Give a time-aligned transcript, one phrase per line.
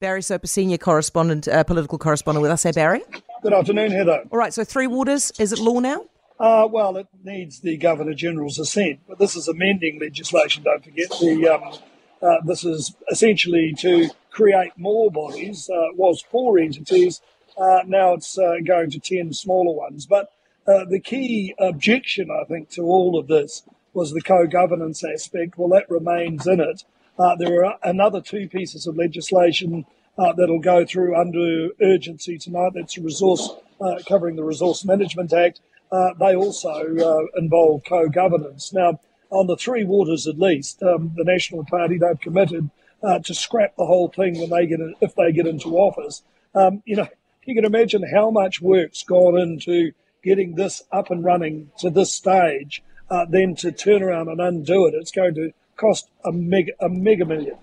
[0.00, 2.62] Barry Soper, senior correspondent, uh, political correspondent with us.
[2.62, 3.02] Hey, Barry.
[3.42, 4.24] Good afternoon, Heather.
[4.30, 6.06] All right, so Three Waters, is it law now?
[6.38, 11.10] Uh, well, it needs the Governor General's assent, but this is amending legislation, don't forget.
[11.20, 11.78] The, um,
[12.22, 15.68] uh, this is essentially to create more bodies.
[15.70, 17.20] Uh, it was four entities,
[17.58, 20.06] uh, now it's uh, going to 10 smaller ones.
[20.06, 20.32] But
[20.66, 25.58] uh, the key objection, I think, to all of this was the co governance aspect.
[25.58, 26.84] Well, that remains in it.
[27.20, 29.84] Uh, there are another two pieces of legislation
[30.16, 32.72] uh, that'll go through under urgency tonight.
[32.74, 35.60] That's resource uh, covering the Resource Management Act.
[35.92, 38.72] Uh, they also uh, involve co-governance.
[38.72, 42.70] Now, on the three waters at least, um, the National Party they've committed
[43.02, 46.22] uh, to scrap the whole thing when they get in, if they get into office.
[46.54, 47.08] Um, you know,
[47.44, 49.92] you can imagine how much work's gone into
[50.24, 52.82] getting this up and running to this stage.
[53.28, 57.24] then to turn around and undo it, it's going to cost a mega, a mega
[57.24, 57.56] million.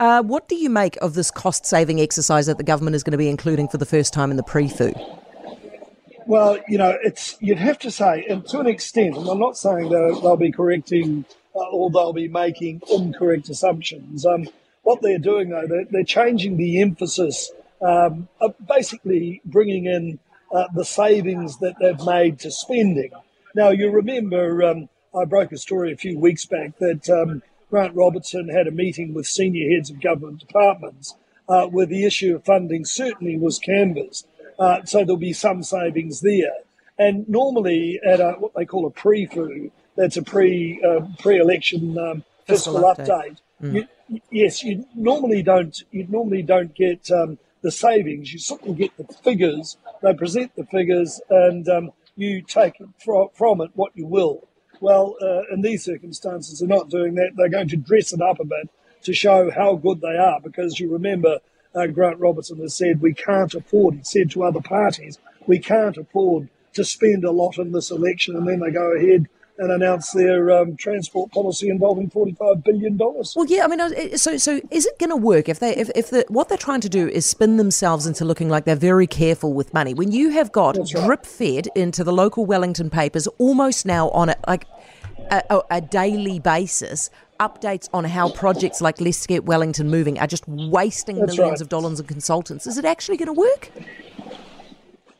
[0.00, 3.12] Uh, what do you make of this cost saving exercise that the government is going
[3.12, 4.94] to be including for the first time in the PREFU?
[6.26, 9.56] Well, you know, it's you'd have to say, and to an extent, and I'm not
[9.56, 11.24] saying that they'll be correcting
[11.56, 14.26] uh, or they'll be making incorrect assumptions.
[14.26, 14.48] Um,
[14.82, 18.28] what they're doing, though, they're, they're changing the emphasis, um,
[18.68, 20.18] basically bringing in
[20.52, 23.10] uh, the savings that they've made to spending.
[23.54, 24.88] Now, you remember um,
[25.18, 29.14] I broke a story a few weeks back that um, Grant Robertson had a meeting
[29.14, 31.16] with senior heads of government departments
[31.48, 34.26] uh, where the issue of funding certainly was canvassed.
[34.58, 36.52] Uh, so there'll be some savings there.
[36.98, 42.24] And normally at a, what they call a PREFU, that's a pre uh, pre-election um,
[42.46, 43.08] fiscal, fiscal, update.
[43.08, 43.36] update.
[43.62, 43.88] Mm.
[44.08, 48.32] You, yes, you normally don't you normally don't get um, the savings.
[48.32, 49.76] You simply get the figures.
[50.02, 54.48] They present the figures, and um, you take from, from it what you will.
[54.80, 57.32] Well, uh, in these circumstances, they're not doing that.
[57.36, 58.70] They're going to dress it up a bit
[59.02, 61.38] to show how good they are because you remember
[61.74, 65.96] uh, Grant Robertson has said we can't afford, he said to other parties, we can't
[65.96, 70.12] afford to spend a lot in this election and then they go ahead and announce
[70.12, 73.34] their um, transport policy involving forty-five billion dollars.
[73.36, 76.10] Well, yeah, I mean, so so is it going to work if they if if
[76.10, 79.52] the, what they're trying to do is spin themselves into looking like they're very careful
[79.52, 80.86] with money when you have got right.
[80.86, 84.66] drip fed into the local Wellington papers almost now on a like
[85.30, 87.10] a, a daily basis
[87.40, 91.60] updates on how projects like Let's Get Wellington Moving are just wasting That's millions right.
[91.60, 92.66] of dollars on consultants.
[92.66, 93.70] Is it actually going to work?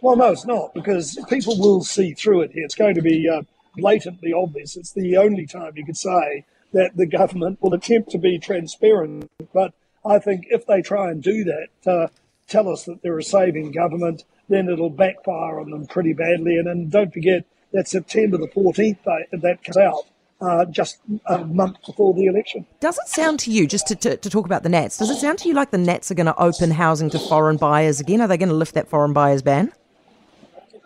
[0.00, 2.64] Well, no, it's not because people will see through it here.
[2.64, 3.42] It's going to be uh,
[3.76, 4.76] blatantly obvious.
[4.76, 9.30] It's the only time you could say that the government will attempt to be transparent.
[9.52, 9.72] But
[10.04, 12.08] I think if they try and do that, uh,
[12.46, 16.56] tell us that they're a saving government, then it'll backfire on them pretty badly.
[16.56, 20.04] And, and don't forget that September the 14th, that comes out
[20.40, 22.66] uh, just a month before the election.
[22.80, 25.16] Does it sound to you, just to, to, to, talk about the Nats, does it
[25.16, 28.20] sound to you like the Nats are going to open housing to foreign buyers again?
[28.20, 29.72] Are they going to lift that foreign buyers ban?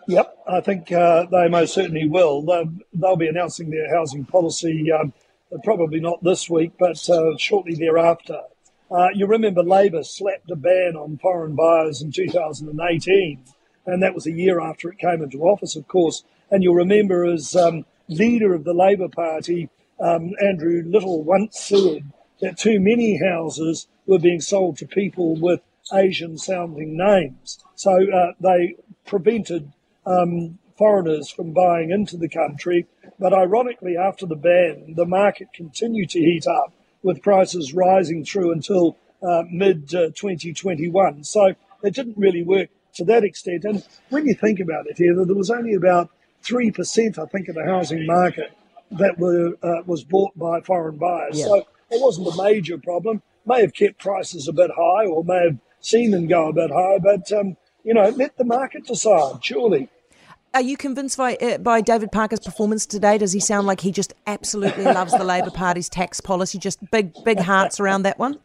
[0.07, 2.41] Yep, I think uh, they most certainly will.
[2.41, 5.13] They'll, they'll, be announcing their housing policy um,
[5.63, 8.41] probably not this week, but uh, shortly thereafter.
[8.91, 13.43] Uh, you remember Labor slapped a ban on foreign buyers in 2018,
[13.85, 16.23] and that was a year after it came into office, of course.
[16.51, 19.69] And you'll remember as um, leader of the Labor Party,
[19.99, 22.11] um, Andrew Little, once said
[22.41, 25.61] that too many houses were being sold to people with
[25.93, 27.63] Asian sounding names.
[27.75, 28.75] So uh, they
[29.05, 29.71] prevented
[30.05, 32.87] um, foreigners from buying into the country.
[33.19, 38.51] But ironically, after the ban, the market continued to heat up with prices rising through
[38.51, 41.23] until uh, mid uh, 2021.
[41.23, 41.53] So
[41.83, 43.65] it didn't really work to that extent.
[43.65, 46.09] And when you think about it here, there was only about
[46.43, 48.51] 3%, I think, of the housing market
[48.91, 51.39] that were uh, was bought by foreign buyers.
[51.39, 51.45] Yeah.
[51.45, 51.57] So
[51.89, 53.21] it wasn't a major problem.
[53.45, 56.71] May have kept prices a bit high or may have seen them go a bit
[56.71, 59.89] high, but, um, you know, let the market decide, surely.
[60.55, 63.17] Are you convinced by uh, by David Parker's performance today?
[63.17, 66.59] Does he sound like he just absolutely loves the Labor Party's tax policy?
[66.59, 68.39] Just big big hearts around that one.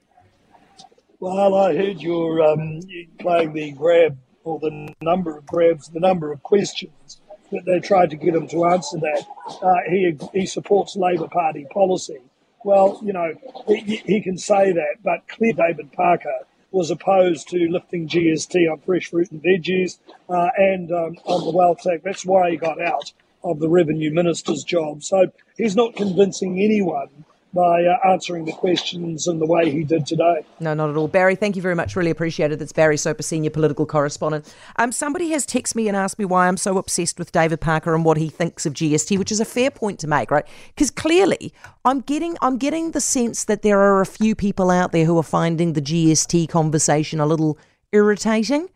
[1.21, 2.81] Well, I heard you're um,
[3.21, 7.21] playing the grab or the number of grabs, the number of questions
[7.53, 9.27] that they tried to get him to answer that.
[9.61, 12.21] Uh, he he supports Labor Party policy.
[12.65, 13.35] Well, you know,
[13.67, 18.81] he, he can say that, but clear David Parker was opposed to lifting GST on
[18.81, 19.99] fresh fruit and veggies
[20.29, 22.03] uh, and um, on the wealth tax.
[22.05, 23.13] That's why he got out
[23.43, 25.03] of the revenue minister's job.
[25.03, 30.07] So he's not convincing anyone by uh, answering the questions in the way he did
[30.07, 30.45] today.
[30.61, 31.09] No, not at all.
[31.09, 31.97] Barry, thank you very much.
[31.97, 32.59] Really appreciate it.
[32.59, 34.55] That's Barry Soper, senior political correspondent.
[34.77, 37.95] Um, somebody has texted me and asked me why I'm so obsessed with David Parker
[37.95, 40.47] and what he thinks of GST, which is a fair point to make, right?
[40.75, 41.53] Because clearly,
[41.85, 45.17] I'm getting I'm getting the sense that there are a few people out there who
[45.19, 47.59] are finding the GST conversation a little
[47.93, 48.69] irritating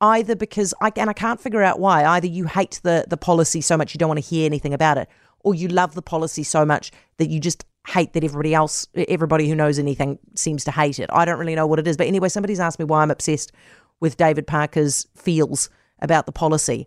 [0.00, 2.04] either because I and I can't figure out why.
[2.04, 4.98] Either you hate the the policy so much you don't want to hear anything about
[4.98, 5.08] it,
[5.40, 9.48] or you love the policy so much that you just hate that everybody else, everybody
[9.48, 11.08] who knows anything seems to hate it.
[11.12, 11.96] I don't really know what it is.
[11.96, 13.52] But anyway, somebody's asked me why I'm obsessed
[13.98, 15.70] with David Parker's feels
[16.00, 16.86] about the policy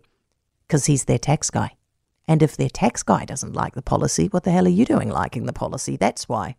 [0.66, 1.72] because he's their tax guy.
[2.28, 5.10] And if their tax guy doesn't like the policy, what the hell are you doing
[5.10, 5.96] liking the policy?
[5.96, 6.56] That's why.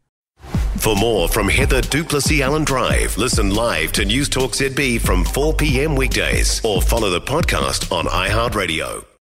[0.77, 5.53] For more from Heather du Plessis-Allen Drive, listen live to News Talk ZB from 4
[5.53, 5.95] p.m.
[5.95, 9.05] weekdays or follow the podcast on iHeartRadio.